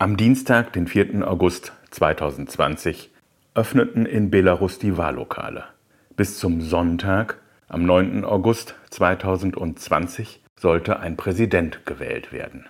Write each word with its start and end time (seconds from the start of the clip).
Am 0.00 0.16
Dienstag, 0.16 0.72
den 0.74 0.86
4. 0.86 1.26
August 1.26 1.72
2020, 1.90 3.10
öffneten 3.54 4.06
in 4.06 4.30
Belarus 4.30 4.78
die 4.78 4.96
Wahllokale. 4.96 5.64
Bis 6.14 6.38
zum 6.38 6.60
Sonntag, 6.60 7.40
am 7.66 7.84
9. 7.84 8.24
August 8.24 8.76
2020, 8.90 10.40
sollte 10.54 11.00
ein 11.00 11.16
Präsident 11.16 11.84
gewählt 11.84 12.30
werden. 12.30 12.66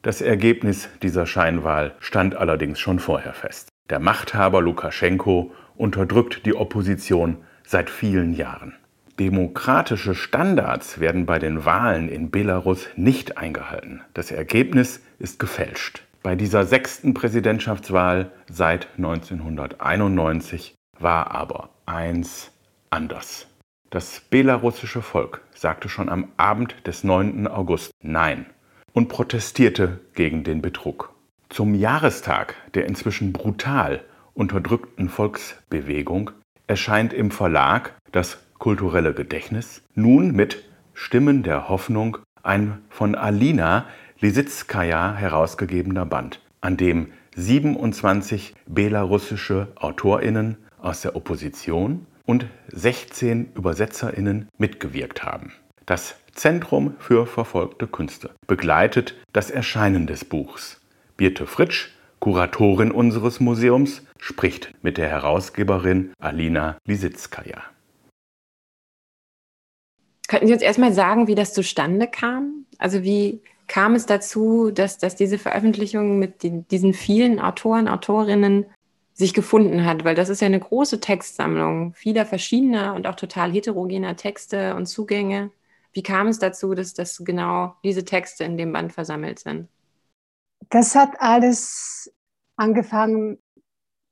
Das 0.00 0.22
Ergebnis 0.22 0.88
dieser 1.02 1.26
Scheinwahl 1.26 1.96
stand 1.98 2.34
allerdings 2.34 2.80
schon 2.80 2.98
vorher 2.98 3.34
fest. 3.34 3.68
Der 3.90 3.98
Machthaber 3.98 4.62
Lukaschenko 4.62 5.52
unterdrückt 5.76 6.46
die 6.46 6.54
Opposition 6.54 7.36
seit 7.66 7.90
vielen 7.90 8.32
Jahren. 8.32 8.72
Demokratische 9.18 10.14
Standards 10.14 10.98
werden 10.98 11.26
bei 11.26 11.38
den 11.38 11.66
Wahlen 11.66 12.08
in 12.08 12.30
Belarus 12.30 12.88
nicht 12.96 13.36
eingehalten. 13.36 14.00
Das 14.14 14.30
Ergebnis 14.30 15.02
ist 15.18 15.38
gefälscht. 15.38 16.04
Bei 16.24 16.36
dieser 16.36 16.64
sechsten 16.64 17.12
Präsidentschaftswahl 17.12 18.32
seit 18.48 18.88
1991 18.96 20.74
war 20.98 21.32
aber 21.32 21.68
eins 21.84 22.50
anders. 22.88 23.46
Das 23.90 24.22
belarussische 24.30 25.02
Volk 25.02 25.42
sagte 25.54 25.90
schon 25.90 26.08
am 26.08 26.28
Abend 26.38 26.76
des 26.86 27.04
9. 27.04 27.46
August 27.46 27.90
Nein 28.00 28.46
und 28.94 29.08
protestierte 29.08 30.00
gegen 30.14 30.44
den 30.44 30.62
Betrug. 30.62 31.12
Zum 31.50 31.74
Jahrestag 31.74 32.54
der 32.72 32.86
inzwischen 32.86 33.34
brutal 33.34 34.02
unterdrückten 34.32 35.10
Volksbewegung 35.10 36.30
erscheint 36.66 37.12
im 37.12 37.32
Verlag 37.32 37.92
das 38.12 38.38
kulturelle 38.58 39.12
Gedächtnis 39.12 39.82
nun 39.94 40.32
mit 40.32 40.64
Stimmen 40.94 41.42
der 41.42 41.68
Hoffnung 41.68 42.16
ein 42.42 42.80
von 42.88 43.14
Alina 43.14 43.86
Lisitskaya 44.24 45.14
herausgegebener 45.14 46.06
Band, 46.06 46.40
an 46.62 46.78
dem 46.78 47.12
27 47.36 48.54
belarussische 48.66 49.68
AutorInnen 49.74 50.56
aus 50.78 51.02
der 51.02 51.14
Opposition 51.14 52.06
und 52.24 52.46
16 52.68 53.52
ÜbersetzerInnen 53.54 54.48
mitgewirkt 54.56 55.24
haben. 55.24 55.52
Das 55.84 56.16
Zentrum 56.32 56.94
für 57.00 57.26
verfolgte 57.26 57.86
Künste 57.86 58.30
begleitet 58.46 59.14
das 59.34 59.50
Erscheinen 59.50 60.06
des 60.06 60.24
Buchs. 60.24 60.80
Birte 61.18 61.46
Fritsch, 61.46 61.90
Kuratorin 62.18 62.92
unseres 62.92 63.40
Museums, 63.40 64.06
spricht 64.18 64.72
mit 64.80 64.96
der 64.96 65.10
Herausgeberin 65.10 66.14
Alina 66.18 66.78
Lisitskaya. 66.86 67.62
Könnten 70.28 70.46
Sie 70.46 70.54
uns 70.54 70.62
erstmal 70.62 70.94
sagen, 70.94 71.26
wie 71.26 71.34
das 71.34 71.52
zustande 71.52 72.06
kam? 72.06 72.64
Also 72.78 73.02
wie 73.02 73.42
kam 73.66 73.94
es 73.94 74.06
dazu, 74.06 74.70
dass, 74.70 74.98
dass 74.98 75.16
diese 75.16 75.38
Veröffentlichung 75.38 76.18
mit 76.18 76.42
den, 76.42 76.66
diesen 76.68 76.94
vielen 76.94 77.40
Autoren, 77.40 77.88
Autorinnen 77.88 78.66
sich 79.14 79.32
gefunden 79.32 79.84
hat, 79.84 80.04
weil 80.04 80.16
das 80.16 80.28
ist 80.28 80.40
ja 80.40 80.46
eine 80.46 80.60
große 80.60 81.00
Textsammlung 81.00 81.94
vieler 81.94 82.26
verschiedener 82.26 82.94
und 82.94 83.06
auch 83.06 83.14
total 83.14 83.52
heterogener 83.52 84.16
Texte 84.16 84.74
und 84.74 84.86
Zugänge. 84.86 85.50
Wie 85.92 86.02
kam 86.02 86.26
es 86.26 86.40
dazu, 86.40 86.74
dass, 86.74 86.94
dass 86.94 87.18
genau 87.24 87.76
diese 87.84 88.04
Texte 88.04 88.42
in 88.42 88.58
dem 88.58 88.72
Band 88.72 88.92
versammelt 88.92 89.38
sind? 89.38 89.68
Das 90.70 90.96
hat 90.96 91.10
alles 91.20 92.12
angefangen 92.56 93.38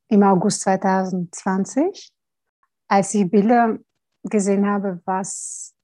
im 0.08 0.22
August 0.22 0.60
2020, 0.62 2.12
als 2.86 3.14
ich 3.14 3.28
Bilder 3.28 3.78
gesehen 4.22 4.66
habe, 4.66 5.00
was 5.04 5.74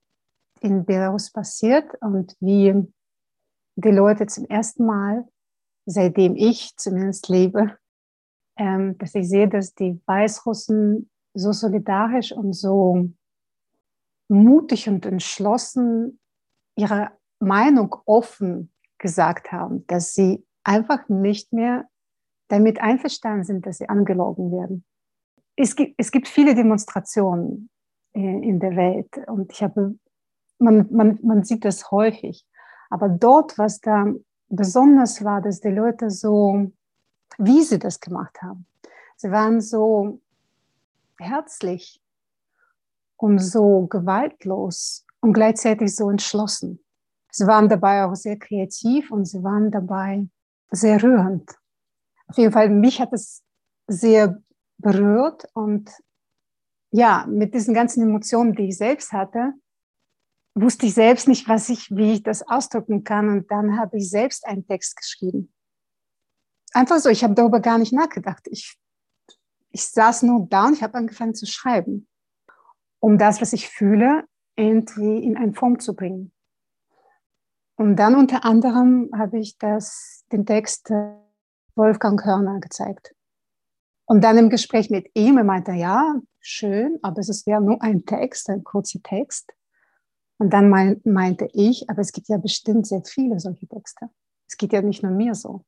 in 0.61 0.85
Belarus 0.85 1.31
passiert 1.31 1.89
und 1.99 2.35
wie 2.39 2.73
die 3.79 3.91
Leute 3.91 4.27
zum 4.27 4.45
ersten 4.45 4.85
Mal, 4.85 5.27
seitdem 5.85 6.35
ich 6.35 6.75
zumindest 6.75 7.29
lebe, 7.29 7.77
ähm, 8.57 8.97
dass 8.97 9.15
ich 9.15 9.27
sehe, 9.27 9.47
dass 9.47 9.73
die 9.73 10.01
Weißrussen 10.05 11.09
so 11.33 11.51
solidarisch 11.51 12.31
und 12.31 12.53
so 12.53 13.09
mutig 14.27 14.89
und 14.89 15.05
entschlossen 15.05 16.19
ihre 16.77 17.11
Meinung 17.39 17.95
offen 18.05 18.71
gesagt 18.97 19.51
haben, 19.51 19.87
dass 19.87 20.13
sie 20.13 20.45
einfach 20.63 21.07
nicht 21.07 21.53
mehr 21.53 21.87
damit 22.49 22.81
einverstanden 22.81 23.45
sind, 23.45 23.65
dass 23.65 23.77
sie 23.77 23.87
angelogen 23.87 24.51
werden. 24.51 24.83
Es 25.55 25.75
gibt, 25.75 25.95
es 25.97 26.11
gibt 26.11 26.27
viele 26.27 26.55
Demonstrationen 26.55 27.69
äh, 28.13 28.19
in 28.19 28.59
der 28.59 28.75
Welt 28.75 29.09
und 29.27 29.51
ich 29.51 29.63
habe, 29.63 29.97
man, 30.57 30.87
man, 30.91 31.19
man 31.21 31.43
sieht 31.43 31.63
das 31.63 31.91
häufig. 31.91 32.45
Aber 32.89 33.09
dort, 33.09 33.57
was 33.57 33.81
da 33.81 34.05
besonders 34.49 35.23
war, 35.23 35.41
dass 35.41 35.61
die 35.61 35.69
Leute 35.69 36.09
so, 36.09 36.71
wie 37.37 37.63
sie 37.63 37.79
das 37.79 37.99
gemacht 37.99 38.41
haben, 38.41 38.65
sie 39.15 39.31
waren 39.31 39.61
so 39.61 40.19
herzlich 41.19 42.01
und 43.17 43.39
so 43.39 43.87
gewaltlos 43.87 45.05
und 45.21 45.33
gleichzeitig 45.33 45.95
so 45.95 46.09
entschlossen. 46.09 46.83
Sie 47.31 47.45
waren 47.45 47.69
dabei 47.69 48.05
auch 48.05 48.15
sehr 48.15 48.37
kreativ 48.37 49.11
und 49.11 49.25
sie 49.25 49.43
waren 49.43 49.71
dabei 49.71 50.27
sehr 50.71 51.01
rührend. 51.03 51.51
Auf 52.27 52.37
jeden 52.37 52.53
Fall, 52.53 52.69
mich 52.69 53.01
hat 53.01 53.13
es 53.13 53.43
sehr 53.87 54.41
berührt 54.77 55.47
und 55.53 55.91
ja, 56.91 57.25
mit 57.27 57.53
diesen 57.53 57.73
ganzen 57.73 58.01
Emotionen, 58.03 58.55
die 58.55 58.69
ich 58.69 58.77
selbst 58.77 59.11
hatte, 59.11 59.53
wusste 60.55 60.85
ich 60.85 60.93
selbst 60.93 61.27
nicht, 61.27 61.47
was 61.47 61.69
ich, 61.69 61.89
wie 61.91 62.13
ich 62.13 62.23
das 62.23 62.47
ausdrücken 62.47 63.03
kann. 63.03 63.29
Und 63.29 63.51
dann 63.51 63.79
habe 63.79 63.97
ich 63.97 64.09
selbst 64.09 64.45
einen 64.45 64.65
Text 64.65 64.95
geschrieben. 64.95 65.53
Einfach 66.73 66.99
so, 66.99 67.09
ich 67.09 67.23
habe 67.23 67.33
darüber 67.33 67.59
gar 67.59 67.77
nicht 67.77 67.93
nachgedacht. 67.93 68.47
Ich, 68.49 68.77
ich 69.71 69.85
saß 69.85 70.23
nur 70.23 70.47
da 70.49 70.67
und 70.67 70.73
ich 70.73 70.83
habe 70.83 70.95
angefangen 70.95 71.35
zu 71.35 71.45
schreiben, 71.45 72.07
um 72.99 73.17
das, 73.17 73.41
was 73.41 73.53
ich 73.53 73.69
fühle, 73.69 74.25
irgendwie 74.55 75.23
in 75.23 75.37
eine 75.37 75.53
Form 75.53 75.79
zu 75.79 75.95
bringen. 75.95 76.31
Und 77.75 77.95
dann 77.95 78.15
unter 78.15 78.43
anderem 78.43 79.09
habe 79.17 79.39
ich 79.39 79.57
das, 79.57 80.25
den 80.31 80.45
Text 80.45 80.91
äh, 80.91 81.13
Wolfgang 81.75 82.19
Körner 82.19 82.59
gezeigt. 82.59 83.15
Und 84.05 84.21
dann 84.23 84.37
im 84.37 84.49
Gespräch 84.49 84.89
mit 84.89 85.09
ihm, 85.13 85.37
er 85.37 85.45
meinte, 85.45 85.71
ja, 85.71 86.19
schön, 86.41 86.99
aber 87.03 87.19
es 87.19 87.45
ja 87.45 87.61
nur 87.61 87.81
ein 87.81 88.05
Text, 88.05 88.49
ein 88.49 88.63
kurzer 88.63 88.99
Text. 89.01 89.53
Und 90.39 90.51
dann 90.51 90.69
meinte 90.69 91.49
ich, 91.53 91.89
aber 91.89 91.99
es 91.99 92.13
gibt 92.13 92.29
ja 92.29 92.37
bestimmt 92.37 92.87
sehr 92.87 93.03
viele 93.03 93.39
solche 93.39 93.67
Texte. 93.67 94.09
Es 94.47 94.55
geht 94.55 94.71
ja 94.71 94.81
nicht 94.81 95.03
nur 95.03 95.11
mir 95.11 95.35
so. 95.35 95.65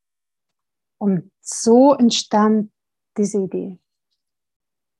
Und 0.97 1.29
so 1.41 1.93
entstand 1.93 2.71
diese 3.17 3.39
Idee. 3.39 3.79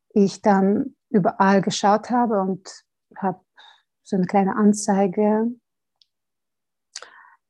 Ich 0.10 0.42
dann 0.42 0.96
überall 1.10 1.62
geschaut 1.62 2.10
habe 2.10 2.42
und 2.42 2.84
habe 3.16 3.40
so 4.04 4.18
eine 4.18 4.26
kleine 4.26 4.58
Anzeige 4.58 5.48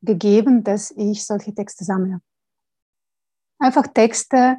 gegeben, 0.01 0.63
dass 0.63 0.91
ich 0.91 1.25
solche 1.25 1.55
Texte 1.55 1.85
sammle. 1.85 2.21
Einfach 3.57 3.87
Texte 3.87 4.57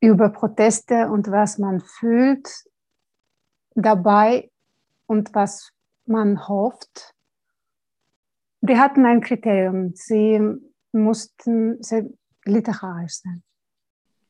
über 0.00 0.30
Proteste 0.30 1.10
und 1.10 1.30
was 1.30 1.58
man 1.58 1.80
fühlt 1.80 2.48
dabei 3.74 4.50
und 5.06 5.34
was 5.34 5.72
man 6.06 6.48
hofft. 6.48 7.14
Die 8.60 8.78
hatten 8.78 9.04
ein 9.04 9.20
Kriterium. 9.20 9.92
Sie 9.94 10.40
mussten 10.92 11.82
sehr 11.82 12.06
literarisch 12.44 13.20
sein. 13.20 13.42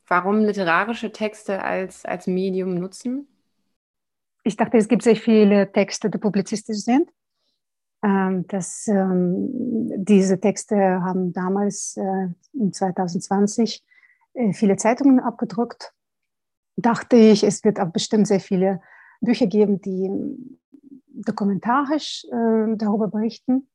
Warum 0.07 0.41
literarische 0.41 1.13
Texte 1.13 1.63
als, 1.63 2.05
als 2.05 2.27
Medium 2.27 2.75
nutzen? 2.75 3.29
Ich 4.43 4.57
dachte, 4.57 4.77
es 4.77 4.89
gibt 4.89 5.03
sehr 5.03 5.17
viele 5.17 5.73
Texte, 5.73 6.11
die 6.11 6.19
publizistisch 6.19 6.79
sind. 6.79 7.11
Ähm, 8.03 8.47
das, 8.49 8.87
ähm, 8.89 9.49
diese 9.97 10.39
Texte 10.39 10.77
haben 10.77 11.33
damals 11.33 11.97
äh, 11.97 12.29
in 12.53 12.73
2020 12.73 13.83
äh, 14.35 14.53
viele 14.53 14.77
Zeitungen 14.77 15.21
abgedruckt. 15.21 15.95
Dachte 16.77 17.17
ich, 17.17 17.45
es 17.45 17.65
wird 17.65 17.81
auch 17.81 17.91
bestimmt 17.91 18.27
sehr 18.27 18.41
viele 18.41 18.83
Bücher 19.23 19.47
geben, 19.47 19.81
die 19.81 20.11
dokumentarisch 21.15 22.25
äh, 22.25 22.77
darüber 22.77 23.09
berichten. 23.09 23.69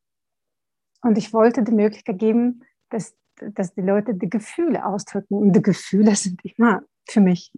Und 1.01 1.17
ich 1.17 1.33
wollte 1.33 1.63
die 1.63 1.71
Möglichkeit 1.71 2.19
geben, 2.19 2.63
dass, 2.89 3.15
dass 3.37 3.73
die 3.73 3.81
Leute 3.81 4.13
die 4.13 4.29
Gefühle 4.29 4.85
ausdrücken. 4.85 5.35
Und 5.35 5.53
die 5.53 5.61
Gefühle 5.61 6.15
sind 6.15 6.41
immer 6.43 6.83
für 7.07 7.21
mich 7.21 7.51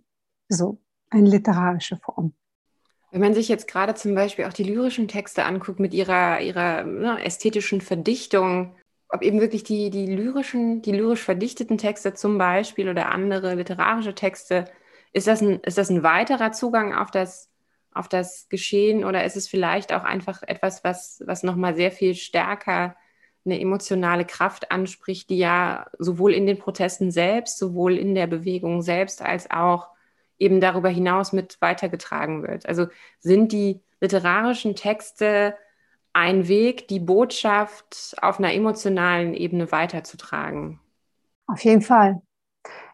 so 0.48 0.80
eine 1.10 1.30
literarische 1.30 1.98
Form. 1.98 2.34
Wenn 3.12 3.22
man 3.22 3.34
sich 3.34 3.50
jetzt 3.50 3.68
gerade 3.68 3.94
zum 3.94 4.16
Beispiel 4.16 4.46
auch 4.46 4.54
die 4.54 4.64
lyrischen 4.64 5.08
Texte 5.08 5.44
anguckt 5.44 5.80
mit 5.80 5.94
ihrer, 5.94 6.40
ihrer 6.40 6.84
ne, 6.84 7.22
ästhetischen 7.24 7.82
Verdichtung, 7.82 8.74
ob 9.10 9.22
eben 9.22 9.42
wirklich 9.42 9.64
die, 9.64 9.90
die 9.90 10.06
lyrischen, 10.06 10.82
die 10.82 10.94
lyrisch 10.94 11.22
verdichteten 11.22 11.78
Texte 11.78 12.14
zum 12.14 12.38
Beispiel 12.38 12.88
oder 12.88 13.12
andere 13.12 13.56
literarische 13.56 14.16
Texte, 14.16 14.66
ist 15.12 15.28
das 15.28 15.42
ein, 15.42 15.60
ist 15.62 15.78
das 15.78 15.90
ein 15.90 16.04
weiterer 16.04 16.54
Zugang 16.54 16.94
auf 16.94 17.12
das 17.12 17.51
auf 17.94 18.08
das 18.08 18.48
Geschehen 18.50 19.04
oder 19.04 19.26
ist 19.26 19.38
es 19.38 19.48
vielleicht 19.48 19.94
auch 19.94 20.04
einfach 20.04 20.44
etwas, 20.44 20.84
was, 20.84 21.22
was 21.26 21.44
nochmal 21.44 21.76
sehr 21.76 21.92
viel 21.92 22.16
stärker 22.16 22.96
eine 23.44 23.60
emotionale 23.60 24.26
Kraft 24.26 24.72
anspricht, 24.72 25.30
die 25.30 25.40
ja 25.40 25.88
sowohl 25.98 26.34
in 26.34 26.46
den 26.46 26.60
Protesten 26.60 27.12
selbst, 27.12 27.58
sowohl 27.58 27.98
in 27.98 28.14
der 28.14 28.28
Bewegung 28.28 28.82
selbst 28.82 29.22
als 29.22 29.50
auch 29.50 29.90
eben 30.38 30.60
darüber 30.62 30.90
hinaus 30.90 31.34
mit 31.34 31.58
weitergetragen 31.60 32.44
wird. 32.44 32.66
Also 32.66 32.88
sind 33.20 33.52
die 33.52 33.82
literarischen 34.00 34.76
Texte 34.76 35.56
ein 36.14 36.48
Weg, 36.48 36.88
die 36.88 37.00
Botschaft 37.00 38.16
auf 38.22 38.40
einer 38.40 38.54
emotionalen 38.54 39.34
Ebene 39.34 39.72
weiterzutragen? 39.72 40.80
Auf 41.48 41.64
jeden 41.64 41.82
Fall. 41.82 42.22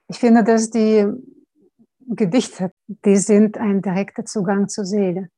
Ich 0.07 0.19
finde, 0.19 0.43
dass 0.43 0.69
die 0.69 1.05
Gedichte, 2.07 2.71
die 2.87 3.17
sind 3.17 3.57
ein 3.57 3.81
direkter 3.81 4.25
Zugang 4.25 4.69
zur 4.69 4.85
Seele. 4.85 5.29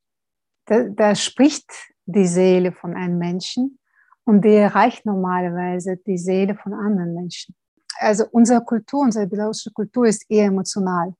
Da, 0.66 0.84
da 0.84 1.14
spricht 1.14 1.70
die 2.06 2.26
Seele 2.26 2.72
von 2.72 2.94
einem 2.94 3.18
Menschen 3.18 3.78
und 4.24 4.44
die 4.44 4.54
erreicht 4.54 5.04
normalerweise 5.04 5.96
die 5.96 6.18
Seele 6.18 6.54
von 6.54 6.72
anderen 6.72 7.14
Menschen. 7.14 7.54
Also 7.98 8.24
unsere 8.30 8.64
Kultur, 8.64 9.00
unsere 9.00 9.26
belarussische 9.26 9.72
Kultur 9.72 10.06
ist 10.06 10.24
eher 10.30 10.46
emotional. 10.46 11.14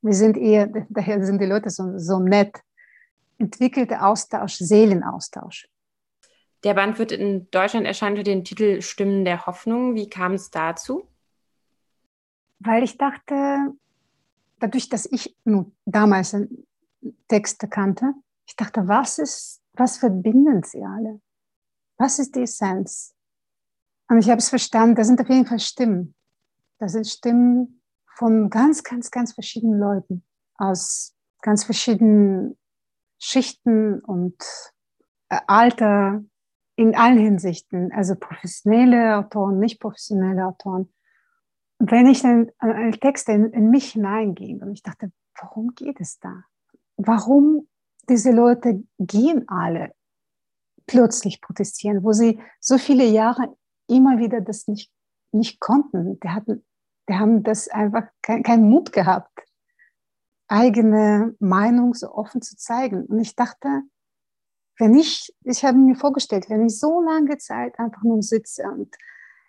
Wir 0.00 0.14
sind 0.14 0.36
eher, 0.36 0.68
daher 0.88 1.24
sind 1.24 1.40
die 1.40 1.46
Leute 1.46 1.70
so, 1.70 1.98
so 1.98 2.20
nett. 2.20 2.60
Entwickelter 3.38 4.06
Austausch, 4.06 4.56
Seelenaustausch. 4.58 5.68
Der 6.62 6.74
Band 6.74 6.98
wird 6.98 7.12
in 7.12 7.50
Deutschland 7.50 7.84
erscheinen 7.84 8.12
unter 8.12 8.22
den 8.22 8.44
Titel 8.44 8.80
Stimmen 8.80 9.24
der 9.24 9.44
Hoffnung. 9.44 9.94
Wie 9.96 10.08
kam 10.08 10.32
es 10.34 10.50
dazu? 10.50 11.08
Weil 12.60 12.84
ich 12.84 12.96
dachte, 12.96 13.74
dadurch, 14.58 14.88
dass 14.88 15.06
ich 15.06 15.36
nun 15.44 15.76
damals 15.84 16.36
Texte 17.28 17.68
kannte, 17.68 18.14
ich 18.46 18.56
dachte, 18.56 18.86
was 18.88 19.18
ist, 19.18 19.62
was 19.72 19.98
verbinden 19.98 20.62
sie 20.62 20.84
alle? 20.84 21.20
Was 21.98 22.18
ist 22.18 22.34
die 22.34 22.42
Essenz? 22.42 23.14
Und 24.08 24.18
ich 24.18 24.28
habe 24.28 24.38
es 24.38 24.48
verstanden, 24.48 24.96
das 24.96 25.06
sind 25.06 25.20
auf 25.20 25.28
jeden 25.28 25.46
Fall 25.46 25.60
Stimmen. 25.60 26.14
Das 26.78 26.92
sind 26.92 27.06
Stimmen 27.06 27.82
von 28.16 28.50
ganz, 28.50 28.82
ganz, 28.82 29.10
ganz 29.10 29.32
verschiedenen 29.32 29.78
Leuten 29.78 30.24
aus 30.56 31.14
ganz 31.40 31.64
verschiedenen 31.64 32.58
Schichten 33.18 34.00
und 34.00 34.36
äh, 35.30 35.40
Alter 35.46 36.22
in 36.76 36.94
allen 36.96 37.18
Hinsichten, 37.18 37.92
also 37.92 38.14
professionelle 38.16 39.16
Autoren, 39.18 39.58
nicht 39.58 39.80
professionelle 39.80 40.46
Autoren. 40.46 40.92
Wenn 41.90 42.06
ich 42.06 42.22
dann 42.22 42.50
an 42.58 42.92
Texte 42.92 43.32
in, 43.32 43.52
in 43.52 43.70
mich 43.70 43.92
hineinging 43.92 44.62
und 44.62 44.72
ich 44.72 44.82
dachte, 44.82 45.12
warum 45.40 45.74
geht 45.74 46.00
es 46.00 46.18
da? 46.18 46.44
Warum 46.96 47.68
diese 48.08 48.30
Leute 48.30 48.84
gehen 48.98 49.48
alle 49.48 49.92
plötzlich 50.86 51.40
protestieren, 51.40 52.02
wo 52.02 52.12
sie 52.12 52.40
so 52.60 52.78
viele 52.78 53.04
Jahre 53.04 53.56
immer 53.88 54.18
wieder 54.18 54.40
das 54.40 54.66
nicht, 54.66 54.90
nicht 55.32 55.60
konnten. 55.60 56.18
Die, 56.20 56.28
hatten, 56.28 56.64
die 57.08 57.14
haben 57.14 57.42
das 57.42 57.68
einfach 57.68 58.04
keinen 58.22 58.42
kein 58.42 58.62
Mut 58.62 58.92
gehabt, 58.92 59.38
eigene 60.48 61.34
Meinung 61.38 61.94
so 61.94 62.12
offen 62.12 62.42
zu 62.42 62.56
zeigen. 62.56 63.04
Und 63.06 63.18
ich 63.20 63.34
dachte, 63.34 63.82
wenn 64.78 64.94
ich, 64.94 65.34
ich 65.42 65.64
habe 65.64 65.78
mir 65.78 65.96
vorgestellt, 65.96 66.48
wenn 66.48 66.66
ich 66.66 66.78
so 66.78 67.00
lange 67.00 67.38
Zeit 67.38 67.78
einfach 67.78 68.02
nur 68.02 68.22
sitze 68.22 68.64
und 68.64 68.94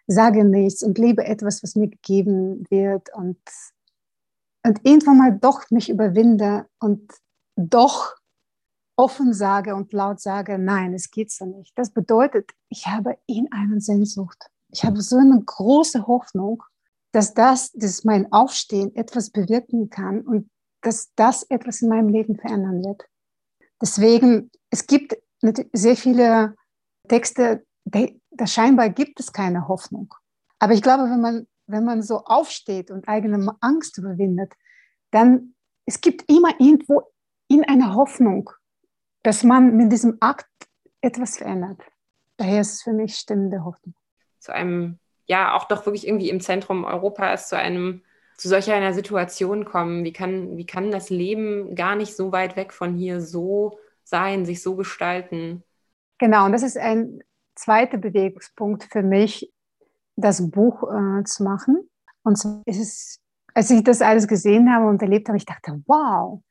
sage 0.08 0.44
nichts 0.44 0.84
und 0.84 0.98
lebe 0.98 1.26
etwas, 1.26 1.64
was 1.64 1.76
mir 1.76 1.88
gegeben 1.88 2.66
wird 2.70 3.14
und, 3.16 3.40
und 4.66 4.80
irgendwann 4.84 5.18
mal 5.18 5.38
doch 5.40 5.70
mich 5.72 5.90
überwinde 5.90 6.68
und 6.80 7.12
doch 7.56 8.16
offen 8.98 9.34
sage 9.34 9.76
und 9.76 9.94
laut 9.94 10.22
sage, 10.22 10.58
nein, 10.58 10.94
es 10.94 11.12
geht 11.12 11.32
so 11.32 11.46
nicht. 11.46 11.78
Das 11.78 11.92
bedeutet, 11.92 12.52
ich 12.70 12.88
habe 12.88 13.18
in 13.26 13.52
einer 13.52 13.82
Sehnsucht. 13.82 14.50
Ich 14.70 14.84
habe 14.84 15.02
so 15.02 15.18
eine 15.18 15.42
große 15.44 16.08
Hoffnung, 16.08 16.64
dass 17.12 17.34
das, 17.34 17.72
dass 17.74 18.04
mein 18.04 18.32
Aufstehen 18.32 18.96
etwas 18.96 19.30
bewirken 19.30 19.90
kann 19.90 20.22
und 20.22 20.50
dass 20.82 21.12
das 21.16 21.44
etwas 21.44 21.82
in 21.82 21.90
meinem 21.90 22.10
Leben 22.10 22.36
verändern 22.36 22.84
wird. 22.84 23.06
Deswegen, 23.82 24.52
es 24.70 24.88
gibt 24.88 25.18
sehr 25.74 25.96
viele 25.96 26.56
Texte, 27.08 27.66
da 28.38 28.48
scheinbar 28.48 28.90
gibt 28.90 29.20
es 29.20 29.34
keine 29.34 29.68
Hoffnung. 29.68 30.14
Aber 30.60 30.74
ich 30.74 30.82
glaube, 30.82 31.04
wenn 31.04 31.22
man, 31.22 31.48
wenn 31.68 31.86
man 31.86 32.02
so 32.02 32.24
aufsteht 32.26 32.92
und 32.92 33.08
eigene 33.08 33.56
Angst 33.62 33.98
überwindet, 33.98 34.54
dann 35.12 35.56
es 35.86 36.02
gibt 36.02 36.30
immer 36.30 36.50
irgendwo 36.60 37.04
in 37.48 37.64
einer 37.64 37.94
Hoffnung, 37.94 38.50
dass 39.24 39.44
man 39.44 39.76
mit 39.76 39.92
diesem 39.92 40.18
Akt 40.20 40.50
etwas 41.02 41.38
verändert. 41.38 41.82
Daher 42.38 42.62
ist 42.62 42.74
es 42.74 42.82
für 42.82 42.94
mich 42.94 43.16
stimmende 43.16 43.64
Hoffnung. 43.64 43.96
Zu 44.40 44.54
einem, 44.54 45.00
ja, 45.26 45.54
auch 45.56 45.66
doch 45.66 45.86
wirklich 45.86 46.08
irgendwie 46.08 46.30
im 46.30 46.42
Zentrum 46.42 46.84
Europas, 46.84 47.50
zu 47.50 47.58
einem, 47.58 48.04
zu 48.38 48.50
solch 48.50 48.72
einer 48.72 48.94
Situation 48.94 49.66
kommen. 49.66 50.04
Wie 50.04 50.14
kann, 50.14 50.58
wie 50.58 50.66
kann 50.66 50.92
das 50.92 51.10
Leben 51.10 51.76
gar 51.76 51.96
nicht 51.96 52.16
so 52.16 52.32
weit 52.32 52.56
weg 52.56 52.74
von 52.74 52.96
hier 52.96 53.22
so 53.22 53.80
sein, 54.04 54.46
sich 54.46 54.62
so 54.62 54.76
gestalten? 54.76 55.64
Genau, 56.18 56.46
und 56.46 56.52
das 56.52 56.64
ist 56.64 56.78
ein 56.78 57.22
zweiter 57.56 57.98
Bewegungspunkt 57.98 58.84
für 58.92 59.04
mich, 59.04 59.52
das 60.16 60.50
Buch 60.50 60.84
äh, 60.84 61.24
zu 61.24 61.44
machen. 61.44 61.90
Und 62.24 62.38
zwar 62.38 62.62
ist 62.66 62.80
es, 62.80 63.20
als 63.54 63.70
ich 63.70 63.84
das 63.84 64.02
alles 64.02 64.28
gesehen 64.28 64.74
habe 64.74 64.88
und 64.88 65.02
erlebt 65.02 65.28
habe, 65.28 65.38
ich 65.38 65.46
dachte, 65.46 65.82
wow, 65.88 66.42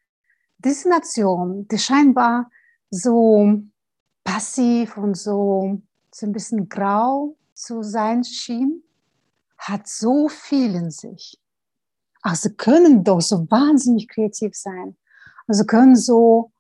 diese 0.59 0.89
Nation, 0.89 1.67
die 1.69 1.79
scheinbar 1.79 2.51
so 2.91 3.63
passiv 4.25 4.97
und 4.97 5.17
so, 5.17 5.83
so 6.11 6.27
ein 6.27 6.33
bisschen 6.33 6.69
grau 6.69 7.37
zu 7.53 7.83
sein 7.83 8.25
schien, 8.25 8.83
hat 9.59 9.87
so 9.87 10.29
viel 10.29 10.75
in 10.75 10.91
sich. 10.91 11.41
Also 12.23 12.51
können 12.51 13.05
doch 13.05 13.21
so 13.21 13.51
wahnsinnig 13.51 14.09
kreativ 14.09 14.55
sein. 14.55 14.97
Also 15.47 15.65
können 15.65 15.97
so 15.97 16.53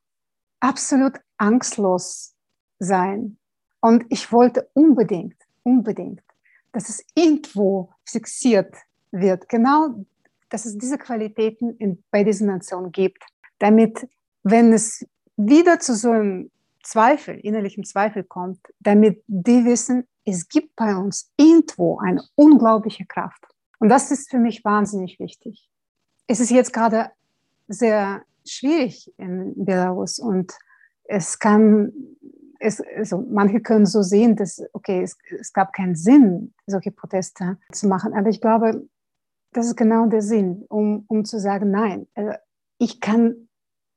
absolut 0.60 1.18
angstlos 1.38 2.34
sein. 2.78 3.38
Und 3.84 4.06
ich 4.08 4.32
wollte 4.32 4.66
unbedingt, 4.72 5.36
unbedingt, 5.62 6.22
dass 6.72 6.88
es 6.88 7.04
irgendwo 7.14 7.90
fixiert 8.06 8.74
wird. 9.10 9.46
Genau, 9.50 10.06
dass 10.48 10.64
es 10.64 10.78
diese 10.78 10.96
Qualitäten 10.96 11.76
in, 11.76 12.02
bei 12.10 12.24
diesen 12.24 12.46
Nationen 12.46 12.92
gibt, 12.92 13.22
damit, 13.58 14.08
wenn 14.42 14.72
es 14.72 15.06
wieder 15.36 15.80
zu 15.80 15.94
so 15.94 16.12
einem 16.12 16.50
Zweifel, 16.82 17.38
innerlichen 17.40 17.84
Zweifel 17.84 18.24
kommt, 18.24 18.58
damit 18.80 19.22
die 19.26 19.66
wissen, 19.66 20.08
es 20.24 20.48
gibt 20.48 20.74
bei 20.76 20.96
uns 20.96 21.30
irgendwo 21.36 21.98
eine 21.98 22.22
unglaubliche 22.36 23.04
Kraft. 23.04 23.44
Und 23.80 23.90
das 23.90 24.10
ist 24.10 24.30
für 24.30 24.38
mich 24.38 24.64
wahnsinnig 24.64 25.18
wichtig. 25.18 25.68
Es 26.26 26.40
ist 26.40 26.50
jetzt 26.50 26.72
gerade 26.72 27.10
sehr 27.68 28.22
schwierig 28.46 29.12
in 29.18 29.52
Belarus 29.62 30.18
und 30.18 30.54
es 31.04 31.38
kann, 31.38 31.92
es, 32.60 32.82
also 32.96 33.24
manche 33.28 33.60
können 33.60 33.86
so 33.86 34.02
sehen, 34.02 34.36
dass, 34.36 34.62
okay, 34.72 35.02
es, 35.02 35.16
es 35.38 35.52
gab 35.52 35.72
keinen 35.72 35.94
Sinn, 35.94 36.54
solche 36.66 36.90
Proteste 36.90 37.58
zu 37.72 37.88
machen, 37.88 38.14
aber 38.14 38.28
ich 38.28 38.40
glaube, 38.40 38.88
das 39.52 39.66
ist 39.66 39.76
genau 39.76 40.06
der 40.06 40.22
Sinn, 40.22 40.64
um, 40.68 41.04
um 41.08 41.24
zu 41.24 41.38
sagen, 41.38 41.70
nein, 41.70 42.06
also 42.14 42.32
ich 42.78 43.00
kann, 43.00 43.48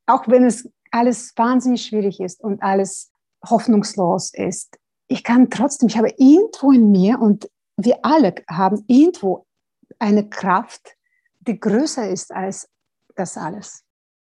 auch 0.06 0.28
wenn 0.28 0.46
es 0.46 0.70
alles 0.92 1.34
wahnsinnig 1.36 1.84
schwierig 1.84 2.20
ist 2.20 2.42
und 2.42 2.62
alles 2.62 3.12
hoffnungslos 3.48 4.34
ist, 4.34 4.78
ich 5.08 5.24
kann 5.24 5.50
trotzdem, 5.50 5.88
ich 5.88 5.98
habe 5.98 6.14
irgendwo 6.18 6.72
in 6.72 6.92
mir 6.92 7.20
und 7.20 7.50
wir 7.78 8.00
alle 8.04 8.36
haben 8.50 8.84
irgendwo 8.88 9.46
eine 10.00 10.30
Kraft, 10.30 10.96
die 11.40 11.60
größer 11.60 12.10
ist 12.10 12.32
als 12.32 12.70
das 13.16 13.38
alles. 13.38 13.84